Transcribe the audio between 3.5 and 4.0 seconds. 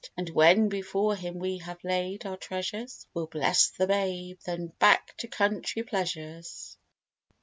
the